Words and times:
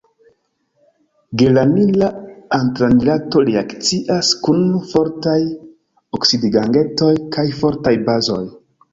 Geranila 1.41 2.07
antranilato 2.57 3.43
reakcias 3.49 4.31
kun 4.47 4.63
fortaj 4.93 5.35
oksidigagentoj 6.19 7.11
kaj 7.37 7.45
fortaj 7.59 7.95
bazoj. 8.09 8.41